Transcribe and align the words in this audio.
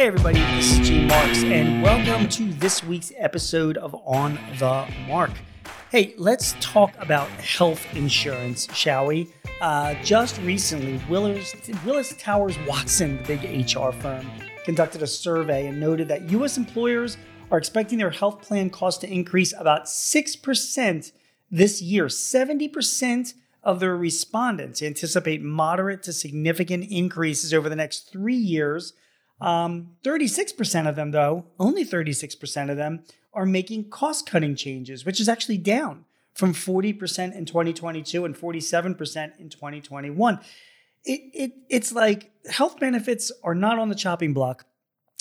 Hey, 0.00 0.06
everybody, 0.06 0.38
this 0.56 0.78
is 0.78 0.88
Gene 0.88 1.08
Marks, 1.08 1.42
and 1.42 1.82
welcome 1.82 2.26
to 2.30 2.50
this 2.54 2.82
week's 2.82 3.12
episode 3.18 3.76
of 3.76 3.94
On 4.06 4.38
the 4.58 4.88
Mark. 5.06 5.30
Hey, 5.90 6.14
let's 6.16 6.54
talk 6.58 6.94
about 6.98 7.28
health 7.28 7.84
insurance, 7.94 8.66
shall 8.74 9.08
we? 9.08 9.30
Uh, 9.60 9.92
just 10.02 10.40
recently, 10.40 10.98
Willis, 11.10 11.54
Willis 11.84 12.14
Towers 12.18 12.56
Watson, 12.66 13.18
the 13.18 13.36
big 13.36 13.76
HR 13.76 13.90
firm, 13.90 14.26
conducted 14.64 15.02
a 15.02 15.06
survey 15.06 15.66
and 15.66 15.78
noted 15.78 16.08
that 16.08 16.30
U.S. 16.30 16.56
employers 16.56 17.18
are 17.50 17.58
expecting 17.58 17.98
their 17.98 18.08
health 18.08 18.40
plan 18.40 18.70
costs 18.70 19.00
to 19.00 19.12
increase 19.12 19.52
about 19.52 19.84
6% 19.84 21.12
this 21.50 21.82
year. 21.82 22.06
70% 22.06 23.34
of 23.62 23.80
their 23.80 23.98
respondents 23.98 24.82
anticipate 24.82 25.42
moderate 25.42 26.02
to 26.04 26.14
significant 26.14 26.90
increases 26.90 27.52
over 27.52 27.68
the 27.68 27.76
next 27.76 28.10
three 28.10 28.34
years 28.34 28.94
um, 29.40 29.96
36% 30.04 30.88
of 30.88 30.96
them, 30.96 31.10
though, 31.10 31.46
only 31.58 31.84
36% 31.84 32.70
of 32.70 32.76
them 32.76 33.04
are 33.32 33.46
making 33.46 33.90
cost 33.90 34.28
cutting 34.28 34.54
changes, 34.54 35.04
which 35.04 35.20
is 35.20 35.28
actually 35.28 35.58
down 35.58 36.04
from 36.34 36.52
40% 36.52 37.34
in 37.34 37.44
2022 37.44 38.24
and 38.24 38.36
47% 38.36 39.38
in 39.38 39.48
2021. 39.48 40.40
It, 41.04 41.20
it, 41.32 41.52
it's 41.68 41.92
like 41.92 42.30
health 42.50 42.78
benefits 42.78 43.32
are 43.42 43.54
not 43.54 43.78
on 43.78 43.88
the 43.88 43.94
chopping 43.94 44.34
block, 44.34 44.66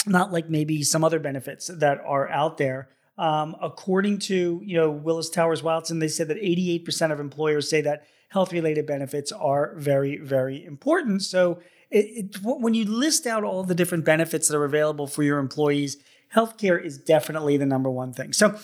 not 0.05 0.31
like 0.31 0.49
maybe 0.49 0.83
some 0.83 1.03
other 1.03 1.19
benefits 1.19 1.67
that 1.67 2.01
are 2.05 2.29
out 2.29 2.57
there. 2.57 2.89
Um, 3.19 3.57
according 3.61 4.19
to 4.19 4.61
you 4.63 4.77
know 4.77 4.89
Willis 4.89 5.29
Towers 5.29 5.61
Watson, 5.61 5.99
they 5.99 6.07
said 6.07 6.29
that 6.29 6.37
88% 6.37 7.11
of 7.11 7.19
employers 7.19 7.69
say 7.69 7.81
that 7.81 8.05
health 8.29 8.53
related 8.53 8.85
benefits 8.85 9.31
are 9.33 9.73
very, 9.75 10.17
very 10.17 10.63
important. 10.63 11.23
So 11.23 11.59
it, 11.91 12.05
it, 12.05 12.37
when 12.41 12.73
you 12.73 12.85
list 12.85 13.27
out 13.27 13.43
all 13.43 13.63
the 13.63 13.75
different 13.75 14.05
benefits 14.05 14.47
that 14.47 14.55
are 14.55 14.63
available 14.63 15.05
for 15.05 15.23
your 15.23 15.39
employees, 15.39 15.97
healthcare 16.33 16.81
is 16.81 16.97
definitely 16.97 17.57
the 17.57 17.65
number 17.65 17.89
one 17.89 18.13
thing. 18.13 18.31
So 18.31 18.57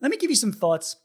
let 0.00 0.10
me 0.10 0.18
give 0.18 0.30
you 0.30 0.36
some 0.36 0.52
thoughts 0.52 0.96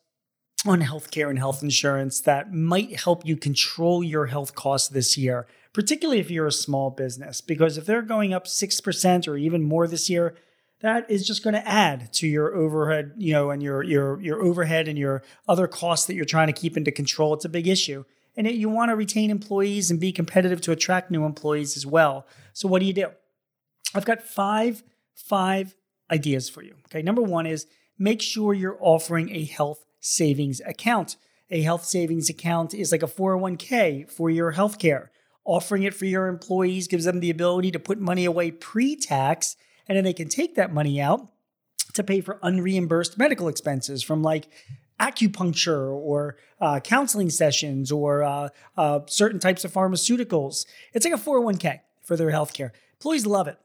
on 0.65 0.81
healthcare 0.81 1.29
and 1.29 1.39
health 1.39 1.63
insurance 1.63 2.19
that 2.21 2.51
might 2.51 2.99
help 2.99 3.25
you 3.25 3.37
control 3.37 4.03
your 4.03 4.25
health 4.25 4.55
costs 4.55 4.89
this 4.89 5.17
year, 5.17 5.47
particularly 5.71 6.19
if 6.19 6.29
you're 6.29 6.47
a 6.47 6.51
small 6.51 6.89
business. 6.89 7.39
Because 7.39 7.77
if 7.77 7.85
they're 7.85 8.01
going 8.01 8.33
up 8.33 8.45
6% 8.45 9.27
or 9.27 9.37
even 9.37 9.63
more 9.63 9.87
this 9.87 10.09
year, 10.09 10.35
that 10.81 11.09
is 11.09 11.27
just 11.27 11.43
going 11.43 11.55
to 11.55 11.67
add 11.67 12.13
to 12.13 12.27
your 12.27 12.55
overhead, 12.55 13.13
you 13.17 13.33
know, 13.33 13.49
and 13.49 13.61
your 13.61 13.83
your 13.83 14.21
your 14.21 14.41
overhead 14.41 14.87
and 14.87 14.97
your 14.97 15.23
other 15.47 15.67
costs 15.67 16.07
that 16.07 16.15
you're 16.15 16.25
trying 16.25 16.47
to 16.47 16.53
keep 16.53 16.77
into 16.77 16.91
control. 16.91 17.33
It's 17.33 17.45
a 17.45 17.49
big 17.49 17.67
issue 17.67 18.05
and 18.39 18.49
you 18.49 18.69
want 18.69 18.89
to 18.89 18.95
retain 18.95 19.31
employees 19.31 19.91
and 19.91 19.99
be 19.99 20.13
competitive 20.13 20.61
to 20.61 20.71
attract 20.71 21.11
new 21.11 21.25
employees 21.25 21.75
as 21.75 21.85
well. 21.85 22.25
So 22.53 22.69
what 22.69 22.79
do 22.79 22.85
you 22.85 22.93
do? 22.93 23.07
I've 23.93 24.05
got 24.05 24.21
five 24.21 24.81
five 25.13 25.75
ideas 26.09 26.49
for 26.49 26.63
you. 26.63 26.75
Okay, 26.87 27.01
number 27.01 27.21
one 27.21 27.45
is 27.45 27.67
make 27.97 28.21
sure 28.21 28.53
you're 28.53 28.77
offering 28.79 29.29
a 29.35 29.43
health 29.43 29.83
savings 29.99 30.61
account. 30.61 31.17
A 31.51 31.61
health 31.61 31.83
savings 31.83 32.29
account 32.29 32.73
is 32.73 32.93
like 32.93 33.03
a 33.03 33.07
401k 33.07 34.09
for 34.09 34.29
your 34.29 34.53
healthcare. 34.53 35.09
Offering 35.43 35.83
it 35.83 35.93
for 35.93 36.05
your 36.05 36.27
employees 36.27 36.87
gives 36.87 37.03
them 37.03 37.19
the 37.19 37.31
ability 37.31 37.71
to 37.71 37.79
put 37.79 37.99
money 37.99 38.23
away 38.23 38.51
pre-tax, 38.51 39.57
and 39.89 39.97
then 39.97 40.05
they 40.05 40.13
can 40.13 40.29
take 40.29 40.55
that 40.55 40.71
money 40.71 41.01
out 41.01 41.27
to 41.93 42.03
pay 42.03 42.21
for 42.21 42.39
unreimbursed 42.43 43.17
medical 43.17 43.47
expenses 43.47 44.03
from 44.03 44.21
like 44.21 44.47
acupuncture 44.99 45.89
or 45.91 46.37
uh, 46.61 46.79
counseling 46.79 47.29
sessions 47.29 47.91
or 47.91 48.23
uh, 48.23 48.49
uh, 48.77 48.99
certain 49.07 49.39
types 49.39 49.65
of 49.65 49.73
pharmaceuticals. 49.73 50.65
It's 50.93 51.05
like 51.05 51.13
a 51.13 51.17
401k 51.17 51.79
for 52.03 52.15
their 52.15 52.31
healthcare. 52.31 52.71
Employees 52.93 53.25
love 53.25 53.47
it. 53.47 53.57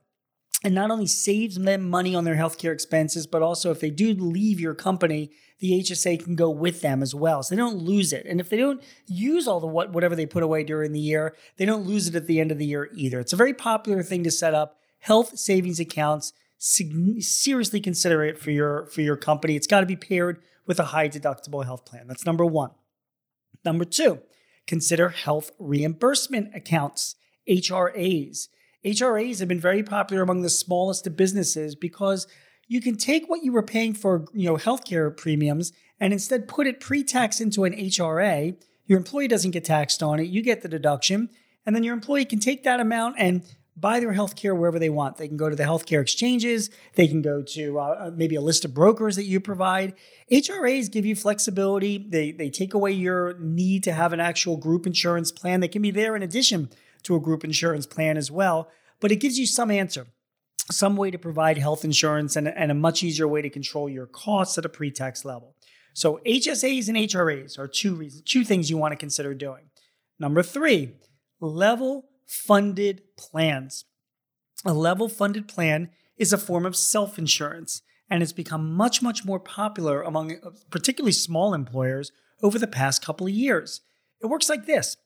And 0.63 0.75
not 0.75 0.91
only 0.91 1.07
saves 1.07 1.57
them 1.57 1.91
money 1.91 2.15
on 2.15 2.25
their 2.25 2.37
healthcare 2.37 2.73
expenses, 2.73 3.27
but 3.27 3.43
also 3.43 3.71
if 3.71 3.81
they 3.81 3.91
do 3.91 4.15
leave 4.15 4.59
your 4.59 4.75
company, 4.75 5.31
the 5.59 5.73
HSA 5.73 6.25
can 6.25 6.37
go 6.37 6.49
with 6.49 6.81
them 6.81 7.03
as 7.03 7.15
well. 7.15 7.43
So 7.43 7.55
they 7.55 7.61
don't 7.61 7.77
lose 7.77 8.15
it. 8.15 8.25
And 8.25 8.41
if 8.41 8.49
they 8.49 8.57
don't 8.57 8.83
use 9.07 9.47
all 9.47 9.61
the 9.61 9.67
what 9.67 9.93
whatever 9.93 10.17
they 10.17 10.25
put 10.25 10.43
away 10.43 10.65
during 10.65 10.93
the 10.93 11.01
year, 11.01 11.37
they 11.59 11.67
don't 11.67 11.87
lose 11.87 12.09
it 12.09 12.15
at 12.15 12.27
the 12.27 12.41
end 12.41 12.51
of 12.51 12.57
the 12.57 12.65
year 12.65 12.89
either. 12.95 13.21
It's 13.21 13.35
a 13.35 13.37
very 13.37 13.53
popular 13.53 14.03
thing 14.03 14.25
to 14.25 14.31
set 14.31 14.55
up 14.55 14.79
health 15.05 15.39
savings 15.39 15.79
accounts. 15.79 16.33
seriously 16.59 17.79
consider 17.79 18.25
it 18.25 18.39
for 18.39 18.51
your 18.51 18.87
for 18.87 19.03
your 19.03 19.17
company. 19.17 19.55
It's 19.55 19.67
got 19.67 19.81
to 19.81 19.87
be 19.87 19.97
paired 19.97 20.41
with 20.67 20.81
a 20.81 20.85
high 20.85 21.11
deductible 21.11 21.65
health 21.65 21.85
plan. 21.85 22.07
That's 22.09 22.25
number 22.25 22.45
one. 22.45 22.71
Number 23.67 23.85
two, 23.85 24.21
consider 24.67 25.11
health 25.11 25.51
reimbursement 25.59 26.55
accounts, 26.55 27.17
HRAs. 27.49 28.49
HRAs 28.83 29.41
have 29.41 29.49
been 29.49 29.61
very 29.61 29.83
popular 29.83 30.23
among 30.23 30.41
the 30.41 30.51
smallest 30.51 31.07
of 31.07 31.17
businesses 31.17 31.75
because 31.75 32.27
you 32.67 32.81
can 32.81 32.97
take 32.97 33.29
what 33.29 33.43
you 33.43 33.53
were 33.53 33.63
paying 33.63 33.93
for, 33.93 34.25
you 34.33 34.47
know, 34.47 34.57
healthcare 34.57 35.15
premiums 35.15 35.73
and 36.01 36.15
instead 36.15 36.49
put 36.49 36.67
it 36.67 36.81
pre-tax 36.81 37.41
into 37.41 37.65
an 37.65 37.75
HRA. 37.75 38.57
Your 38.87 38.99
employee 38.99 39.29
doesn't 39.29 39.51
get 39.51 39.65
taxed 39.65 40.03
on 40.03 40.19
it, 40.19 40.29
you 40.29 40.43
get 40.43 40.63
the 40.63 40.69
deduction, 40.69 41.29
and 41.67 41.77
then 41.77 41.83
your 41.83 41.95
employee 41.95 42.25
can 42.25 42.41
take 42.41 42.65
that 42.65 42.81
amount 42.81 43.17
and 43.19 43.43
buy 43.77 44.01
their 44.01 44.13
healthcare 44.13 44.57
wherever 44.57 44.79
they 44.79 44.89
want. 44.89 45.17
They 45.17 45.29
can 45.29 45.37
go 45.37 45.51
to 45.51 45.57
the 45.57 45.65
healthcare 45.65 46.01
exchanges, 46.01 46.71
they 46.95 47.09
can 47.09 47.23
go 47.23 47.43
to 47.43 47.79
uh, 47.79 47.83
uh 47.83 48.11
maybe 48.15 48.37
a 48.37 48.41
list 48.41 48.65
of 48.65 48.75
brokers 48.75 49.17
that 49.17 49.25
you 49.25 49.41
provide. 49.41 49.95
HRAs 50.31 50.91
give 50.91 51.07
you 51.07 51.17
flexibility. 51.17 51.99
They 51.99 52.33
they 52.33 52.51
take 52.51 52.75
away 52.75 52.93
your 52.93 53.39
need 53.39 53.85
to 53.85 53.93
have 53.93 54.13
an 54.13 54.21
actual 54.21 54.57
group 54.57 54.87
insurance 54.87 55.33
plan. 55.33 55.61
They 55.61 55.69
can 55.69 55.83
be 55.83 55.91
there 55.91 56.17
in 56.17 56.23
addition 56.23 56.71
to 57.05 57.17
a 57.17 57.21
group 57.21 57.45
insurance 57.45 57.87
plan 57.87 58.17
as 58.17 58.31
well, 58.31 58.69
but 59.01 59.13
it 59.13 59.17
gives 59.17 59.39
you 59.39 59.47
some 59.47 59.71
answer. 59.71 60.07
Some 60.71 60.97
way 60.97 61.11
to 61.11 61.19
provide 61.19 61.59
health 61.59 61.85
insurance 61.85 62.37
and, 62.37 62.49
and 62.49 62.71
a 62.71 62.75
much 62.75 63.03
easier 63.03 63.29
way 63.29 63.43
to 63.43 63.51
control 63.51 63.87
your 63.87 64.07
costs 64.07 64.57
at 64.57 64.65
a 64.65 64.69
pre-tax 64.71 65.23
level. 65.23 65.55
So 65.93 66.21
HSAs 66.27 66.89
and 66.89 66.97
HRAs 66.97 67.59
are 67.59 67.69
two 67.69 67.95
reasons, 67.95 68.23
two 68.23 68.45
things 68.45 68.71
you 68.71 68.79
want 68.79 68.93
to 68.93 68.97
consider 68.97 69.35
doing. 69.35 69.69
Number 70.19 70.43
three, 70.43 70.95
level 71.41 72.07
funded 72.27 73.03
plans. 73.17 73.85
A 74.65 74.73
level 74.73 75.09
funded 75.09 75.49
plan 75.49 75.91
is 76.17 76.33
a 76.33 76.39
form 76.39 76.65
of 76.65 76.77
self 76.77 77.19
insurance 77.19 77.83
and 78.11 78.23
has 78.23 78.33
become 78.33 78.75
much, 78.75 79.03
much 79.03 79.25
more 79.25 79.41
popular 79.41 80.03
among 80.03 80.33
uh, 80.33 80.51
particularly 80.71 81.13
small 81.13 81.55
employers 81.55 82.13
over 82.43 82.59
the 82.59 82.67
past 82.67 83.05
couple 83.05 83.27
of 83.27 83.33
years. 83.33 83.81
It 84.21 84.27
works 84.27 84.49
like 84.49 84.67
this 84.67 84.97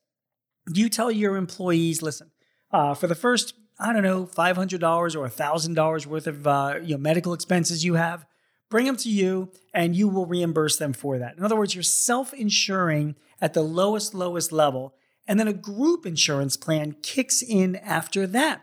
you 0.74 0.88
tell 0.88 1.10
your 1.10 1.36
employees, 1.36 2.02
listen, 2.02 2.30
uh, 2.72 2.94
for 2.94 3.06
the 3.06 3.14
first, 3.14 3.54
I 3.78 3.92
don't 3.92 4.02
know, 4.02 4.26
$500 4.26 5.16
or 5.16 5.28
$1,000 5.28 6.06
worth 6.06 6.26
of 6.26 6.46
uh, 6.46 6.74
you 6.82 6.94
know, 6.94 6.98
medical 6.98 7.32
expenses 7.32 7.84
you 7.84 7.94
have, 7.94 8.26
bring 8.70 8.86
them 8.86 8.96
to 8.96 9.08
you 9.08 9.50
and 9.72 9.96
you 9.96 10.08
will 10.08 10.26
reimburse 10.26 10.76
them 10.76 10.92
for 10.92 11.18
that. 11.18 11.36
In 11.36 11.44
other 11.44 11.56
words, 11.56 11.74
you're 11.74 11.82
self 11.82 12.34
insuring 12.34 13.16
at 13.40 13.54
the 13.54 13.62
lowest, 13.62 14.14
lowest 14.14 14.52
level 14.52 14.94
and 15.28 15.38
then 15.38 15.46
a 15.46 15.52
group 15.52 16.06
insurance 16.06 16.56
plan 16.56 16.96
kicks 17.02 17.42
in 17.42 17.76
after 17.76 18.26
that. 18.26 18.62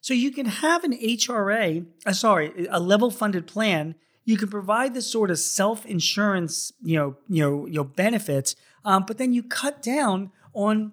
So 0.00 0.12
you 0.12 0.32
can 0.32 0.46
have 0.46 0.82
an 0.82 0.92
HRA, 0.92 1.86
uh, 2.04 2.12
sorry, 2.12 2.66
a 2.68 2.80
level 2.80 3.10
funded 3.10 3.46
plan. 3.46 3.94
You 4.24 4.36
can 4.36 4.48
provide 4.48 4.92
this 4.92 5.06
sort 5.06 5.30
of 5.30 5.38
self 5.38 5.86
insurance, 5.86 6.72
you 6.82 6.96
know, 6.96 7.16
you 7.28 7.42
know, 7.42 7.66
you 7.66 7.74
know, 7.74 7.84
benefits, 7.84 8.56
um, 8.84 9.04
but 9.06 9.18
then 9.18 9.32
you 9.32 9.42
cut 9.42 9.82
down 9.82 10.32
on 10.52 10.92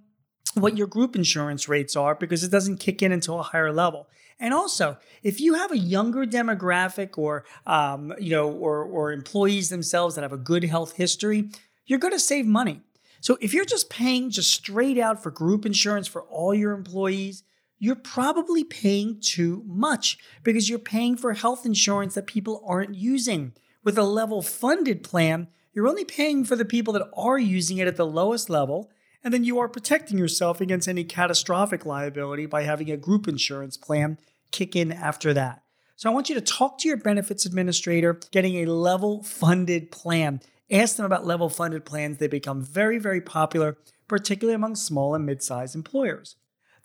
what 0.54 0.78
your 0.78 0.88
group 0.88 1.16
insurance 1.16 1.68
rates 1.68 1.96
are 1.96 2.16
because 2.16 2.44
it 2.44 2.52
doesn't 2.52 2.78
kick 2.78 3.02
in 3.02 3.12
until 3.12 3.40
a 3.40 3.44
higher 3.44 3.72
level. 3.72 4.08
And 4.40 4.54
also, 4.54 4.98
if 5.24 5.40
you 5.40 5.56
have 5.56 5.72
a 5.72 5.78
younger 5.78 6.26
demographic 6.26 7.18
or 7.18 7.46
um, 7.66 8.14
you 8.20 8.32
know, 8.32 8.52
or 8.52 8.84
or 8.84 9.12
employees 9.12 9.70
themselves 9.70 10.16
that 10.16 10.22
have 10.22 10.34
a 10.34 10.38
good 10.38 10.64
health 10.64 10.94
history, 10.94 11.50
you're 11.86 12.00
going 12.00 12.14
to 12.14 12.20
save 12.20 12.46
money. 12.46 12.82
So 13.22 13.38
if 13.42 13.54
you're 13.54 13.66
just 13.66 13.90
paying 13.90 14.30
just 14.30 14.54
straight 14.54 14.98
out 14.98 15.22
for 15.22 15.32
group 15.32 15.66
insurance 15.66 16.08
for 16.08 16.24
all 16.24 16.54
your 16.54 16.74
employees, 16.74 17.44
you're 17.80 17.96
probably 17.96 18.64
paying 18.64 19.20
too 19.20 19.64
much 19.66 20.18
because 20.44 20.69
you're 20.69 20.80
paying 20.80 21.16
for 21.16 21.34
health 21.34 21.66
insurance 21.66 22.16
that 22.16 22.28
people 22.28 22.64
aren't 22.66 22.96
using. 22.96 23.54
With 23.84 23.98
a 23.98 24.04
level 24.04 24.42
funded 24.42 25.04
plan, 25.04 25.48
you're 25.74 25.88
only 25.88 26.06
paying 26.06 26.44
for 26.44 26.56
the 26.56 26.66
people 26.66 26.94
that 26.94 27.08
are 27.16 27.38
using 27.38 27.78
it 27.78 27.88
at 27.88 27.98
the 27.98 28.06
lowest 28.06 28.50
level, 28.50 28.92
and 29.24 29.34
then 29.34 29.44
you 29.44 29.60
are 29.60 29.70
protecting 29.70 30.18
yourself 30.18 30.60
against 30.60 30.88
any 30.88 31.04
catastrophic 31.04 31.86
liability 31.86 32.48
by 32.48 32.63
having 32.63 32.90
a 32.90 32.98
group 32.98 33.28
insurance 33.28 33.78
plan 33.78 34.18
kick 34.52 34.75
in 34.75 34.92
after 34.92 35.34
that. 35.34 35.62
So 35.96 36.10
I 36.10 36.13
want 36.13 36.30
you 36.30 36.36
to 36.36 36.42
talk 36.42 36.80
to 36.80 36.88
your 36.88 36.98
benefits 36.98 37.46
administrator, 37.46 38.20
getting 38.31 38.58
a 38.58 38.66
level 38.72 39.24
funded 39.24 39.92
plan. 39.92 40.42
Ask 40.69 40.98
them 40.98 41.06
about 41.06 41.25
level 41.25 41.50
funded 41.50 41.86
plans. 41.86 42.18
They 42.18 42.28
become 42.28 42.62
very, 42.62 42.98
very 42.98 43.22
popular, 43.22 43.78
particularly 44.08 44.56
among 44.56 44.75
small 44.75 45.16
and 45.16 45.25
mid 45.25 45.42
sized 45.42 45.75
employers. 45.75 46.36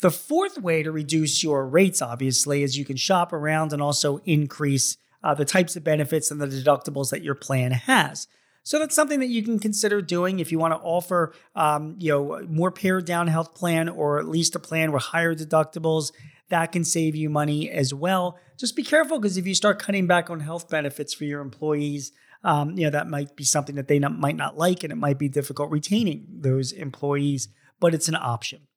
The 0.00 0.10
fourth 0.10 0.58
way 0.58 0.82
to 0.82 0.90
reduce 0.90 1.42
your 1.42 1.66
rates, 1.66 2.02
obviously, 2.02 2.62
is 2.62 2.76
you 2.76 2.84
can 2.84 2.96
shop 2.96 3.32
around 3.32 3.72
and 3.72 3.80
also 3.80 4.18
increase 4.24 4.96
uh, 5.22 5.34
the 5.34 5.44
types 5.44 5.76
of 5.76 5.84
benefits 5.84 6.30
and 6.30 6.40
the 6.40 6.46
deductibles 6.46 7.10
that 7.10 7.22
your 7.22 7.36
plan 7.36 7.70
has. 7.72 8.26
So 8.64 8.78
that's 8.78 8.94
something 8.94 9.20
that 9.20 9.28
you 9.28 9.42
can 9.42 9.58
consider 9.58 10.00
doing 10.00 10.38
if 10.38 10.52
you 10.52 10.58
want 10.58 10.74
to 10.74 10.80
offer, 10.80 11.34
um, 11.56 11.96
you 11.98 12.12
know, 12.12 12.46
more 12.48 12.70
pared 12.70 13.04
down 13.04 13.26
health 13.26 13.54
plan 13.54 13.88
or 13.88 14.18
at 14.18 14.28
least 14.28 14.54
a 14.54 14.60
plan 14.60 14.92
with 14.92 15.02
higher 15.02 15.34
deductibles. 15.34 16.12
that 16.48 16.70
can 16.70 16.84
save 16.84 17.16
you 17.16 17.30
money 17.30 17.70
as 17.70 17.94
well. 17.94 18.38
Just 18.58 18.76
be 18.76 18.82
careful 18.82 19.18
because 19.18 19.36
if 19.36 19.46
you 19.46 19.54
start 19.54 19.78
cutting 19.78 20.06
back 20.06 20.28
on 20.30 20.40
health 20.40 20.68
benefits 20.68 21.14
for 21.14 21.24
your 21.24 21.40
employees, 21.40 22.12
um, 22.44 22.76
you 22.76 22.84
know 22.84 22.90
that 22.90 23.08
might 23.08 23.36
be 23.36 23.44
something 23.44 23.76
that 23.76 23.88
they 23.88 23.98
not, 23.98 24.18
might 24.18 24.36
not 24.36 24.56
like, 24.56 24.82
and 24.82 24.92
it 24.92 24.96
might 24.96 25.18
be 25.18 25.28
difficult 25.28 25.70
retaining 25.70 26.26
those 26.28 26.72
employees. 26.72 27.48
But 27.80 27.94
it's 27.94 28.08
an 28.08 28.16
option. 28.16 28.68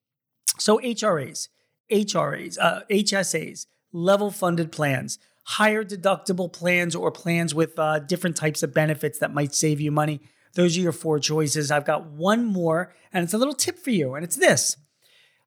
So 0.57 0.79
HRAs, 0.79 1.49
HRAs, 1.91 2.57
uh, 2.59 2.81
HSAs, 2.89 3.67
level 3.91 4.31
funded 4.31 4.71
plans, 4.71 5.19
higher 5.43 5.83
deductible 5.83 6.51
plans, 6.51 6.95
or 6.95 7.11
plans 7.11 7.53
with 7.53 7.77
uh, 7.77 7.99
different 7.99 8.35
types 8.35 8.63
of 8.63 8.73
benefits 8.73 9.19
that 9.19 9.33
might 9.33 9.53
save 9.53 9.79
you 9.79 9.91
money. 9.91 10.21
Those 10.55 10.77
are 10.77 10.81
your 10.81 10.91
four 10.91 11.19
choices. 11.19 11.69
I've 11.69 11.85
got 11.85 12.05
one 12.05 12.45
more, 12.45 12.93
and 13.11 13.23
it's 13.23 13.33
a 13.33 13.37
little 13.37 13.53
tip 13.53 13.77
for 13.77 13.91
you, 13.91 14.15
and 14.15 14.23
it's 14.23 14.37
this. 14.37 14.77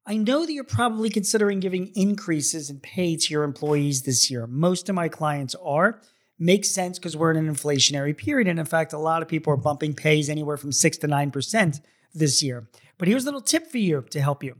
I 0.05 0.17
know 0.17 0.45
that 0.45 0.53
you're 0.53 0.63
probably 0.63 1.09
considering 1.09 1.59
giving 1.59 1.91
increases 1.95 2.69
in 2.69 2.79
pay 2.79 3.15
to 3.15 3.33
your 3.33 3.43
employees 3.43 4.03
this 4.03 4.31
year. 4.31 4.47
Most 4.47 4.89
of 4.89 4.95
my 4.95 5.09
clients 5.09 5.55
are. 5.63 6.01
Makes 6.39 6.69
sense 6.69 6.97
because 6.97 7.17
we're 7.17 7.31
in 7.31 7.37
an 7.37 7.53
inflationary 7.53 8.17
period. 8.17 8.47
And 8.47 8.59
in 8.59 8.65
fact, 8.65 8.93
a 8.93 8.97
lot 8.97 9.21
of 9.21 9.27
people 9.27 9.53
are 9.53 9.57
bumping 9.57 9.93
pays 9.93 10.29
anywhere 10.29 10.57
from 10.57 10.71
6 10.71 10.97
to 10.99 11.07
9% 11.07 11.81
this 12.13 12.41
year. 12.41 12.69
But 12.97 13.07
here's 13.07 13.23
a 13.23 13.27
little 13.27 13.41
tip 13.41 13.67
for 13.67 13.77
you 13.77 14.05
to 14.09 14.21
help 14.21 14.43
you. 14.43 14.55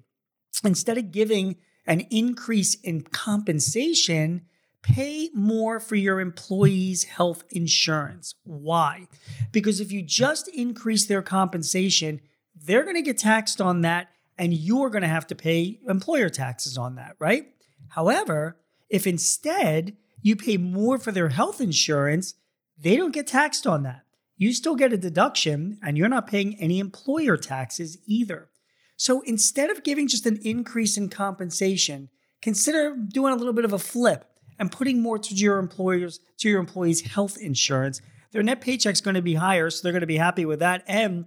Instead 0.64 0.98
of 0.98 1.12
giving 1.12 1.56
an 1.88 2.02
increase 2.12 2.76
in 2.76 3.02
compensation, 3.02 4.42
pay 4.82 5.30
more 5.34 5.80
for 5.80 5.96
your 5.96 6.20
employees' 6.20 7.06
health 7.06 7.44
insurance. 7.50 8.36
Why? 8.44 9.08
Because 9.52 9.80
if 9.80 9.92
you 9.92 10.02
just 10.02 10.48
increase 10.50 11.06
their 11.06 11.22
compensation, 11.22 12.22
they're 12.56 12.84
going 12.84 12.96
to 12.96 13.02
get 13.02 13.18
taxed 13.18 13.62
on 13.62 13.82
that 13.82 14.10
and 14.38 14.54
you're 14.54 14.90
going 14.90 15.02
to 15.02 15.08
have 15.08 15.28
to 15.28 15.36
pay 15.36 15.80
employer 15.88 16.30
taxes 16.30 16.78
on 16.78 16.96
that, 16.96 17.16
right? 17.20 17.48
However, 17.90 18.58
if 18.90 19.06
instead 19.06 19.98
you 20.22 20.36
pay 20.36 20.58
more 20.58 20.98
for 20.98 21.12
their 21.12 21.30
health 21.30 21.62
insurance, 21.62 22.36
they 22.78 22.96
don't 22.96 23.14
get 23.14 23.28
taxed 23.28 23.66
on 23.68 23.84
that. 23.84 24.04
You 24.38 24.54
still 24.54 24.76
get 24.76 24.94
a 24.94 24.98
deduction 24.98 25.80
and 25.84 25.98
you're 25.98 26.08
not 26.08 26.28
paying 26.28 26.56
any 26.60 26.80
employer 26.80 27.36
taxes 27.38 27.98
either. 28.06 28.50
So 28.96 29.22
instead 29.22 29.70
of 29.70 29.84
giving 29.84 30.08
just 30.08 30.26
an 30.26 30.40
increase 30.44 30.98
in 30.98 31.10
compensation, 31.10 32.10
consider 32.42 32.96
doing 32.96 33.34
a 33.34 33.36
little 33.36 33.54
bit 33.54 33.66
of 33.66 33.74
a 33.74 33.80
flip 33.80 34.26
and 34.58 34.72
putting 34.72 35.02
more 35.02 35.18
to 35.20 35.36
your 35.36 35.58
employers 35.58 36.20
to 36.40 36.50
your 36.50 36.60
employees' 36.60 37.02
health 37.02 37.38
insurance. 37.38 38.02
Their 38.32 38.44
net 38.44 38.62
paycheck's 38.62 39.02
going 39.02 39.16
to 39.16 39.22
be 39.22 39.36
higher, 39.36 39.70
so 39.70 39.82
they're 39.82 39.94
going 39.94 40.02
to 40.02 40.08
be 40.08 40.18
happy 40.18 40.46
with 40.46 40.60
that 40.60 40.84
and 40.88 41.26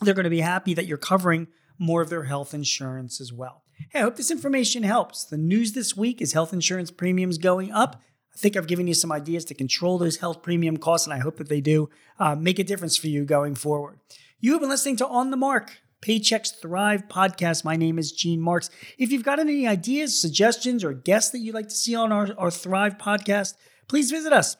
they're 0.00 0.14
going 0.14 0.24
to 0.24 0.30
be 0.30 0.40
happy 0.40 0.74
that 0.74 0.86
you're 0.86 0.98
covering 0.98 1.48
more 1.78 2.02
of 2.02 2.10
their 2.10 2.24
health 2.24 2.54
insurance 2.54 3.20
as 3.20 3.32
well. 3.32 3.62
Hey, 3.90 4.00
I 4.00 4.02
hope 4.02 4.16
this 4.16 4.30
information 4.30 4.82
helps. 4.82 5.24
The 5.24 5.36
news 5.36 5.72
this 5.72 5.96
week 5.96 6.22
is 6.22 6.32
health 6.32 6.52
insurance 6.52 6.90
premiums 6.90 7.38
going 7.38 7.72
up. 7.72 8.00
I 8.34 8.38
think 8.38 8.56
I've 8.56 8.66
given 8.66 8.86
you 8.86 8.94
some 8.94 9.12
ideas 9.12 9.44
to 9.46 9.54
control 9.54 9.96
those 9.96 10.16
health 10.16 10.42
premium 10.42 10.76
costs, 10.76 11.06
and 11.06 11.14
I 11.14 11.20
hope 11.20 11.36
that 11.36 11.48
they 11.48 11.60
do 11.60 11.88
uh, 12.18 12.34
make 12.34 12.58
a 12.58 12.64
difference 12.64 12.96
for 12.96 13.06
you 13.06 13.24
going 13.24 13.54
forward. 13.54 14.00
You 14.40 14.52
have 14.52 14.60
been 14.60 14.70
listening 14.70 14.96
to 14.96 15.06
On 15.06 15.30
the 15.30 15.36
Mark, 15.36 15.78
Paychex 16.02 16.60
Thrive 16.60 17.08
podcast. 17.08 17.64
My 17.64 17.76
name 17.76 17.98
is 17.98 18.12
Gene 18.12 18.40
Marks. 18.40 18.70
If 18.98 19.12
you've 19.12 19.22
got 19.22 19.38
any 19.38 19.66
ideas, 19.66 20.20
suggestions, 20.20 20.82
or 20.84 20.92
guests 20.92 21.30
that 21.30 21.38
you'd 21.38 21.54
like 21.54 21.68
to 21.68 21.74
see 21.74 21.94
on 21.94 22.12
our, 22.12 22.28
our 22.36 22.50
Thrive 22.50 22.98
podcast, 22.98 23.54
please 23.88 24.10
visit 24.10 24.32
us 24.32 24.56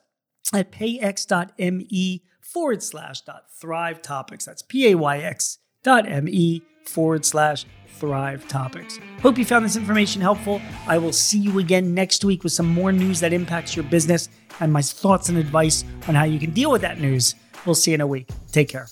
at 0.52 0.70
payx.me 0.70 2.22
forward 2.40 2.82
slash 2.82 3.22
dot 3.22 3.46
thrive 3.60 4.00
topics. 4.02 4.44
That's 4.44 4.62
P 4.62 4.90
A 4.90 4.94
Y 4.94 5.18
X 5.18 5.58
dot 5.84 6.08
M 6.08 6.28
E 6.28 6.62
forward 6.84 7.24
slash 7.24 7.64
Thrive 7.86 8.48
Topics. 8.48 8.98
Hope 9.22 9.38
you 9.38 9.44
found 9.44 9.64
this 9.64 9.76
information 9.76 10.20
helpful. 10.20 10.60
I 10.88 10.98
will 10.98 11.12
see 11.12 11.38
you 11.38 11.60
again 11.60 11.94
next 11.94 12.24
week 12.24 12.42
with 12.42 12.52
some 12.52 12.66
more 12.66 12.90
news 12.90 13.20
that 13.20 13.32
impacts 13.32 13.76
your 13.76 13.84
business 13.84 14.28
and 14.58 14.72
my 14.72 14.82
thoughts 14.82 15.28
and 15.28 15.38
advice 15.38 15.84
on 16.08 16.16
how 16.16 16.24
you 16.24 16.40
can 16.40 16.50
deal 16.50 16.72
with 16.72 16.82
that 16.82 17.00
news. 17.00 17.36
We'll 17.64 17.76
see 17.76 17.92
you 17.92 17.94
in 17.94 18.00
a 18.00 18.06
week. 18.06 18.28
Take 18.50 18.68
care. 18.68 18.88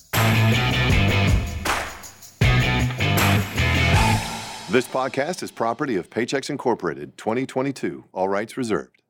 This 4.71 4.87
podcast 4.87 5.43
is 5.43 5.51
property 5.51 5.97
of 5.97 6.09
Paychex 6.09 6.49
Incorporated 6.49 7.19
2022, 7.19 8.05
all 8.15 8.29
rights 8.29 8.57
reserved. 8.57 9.02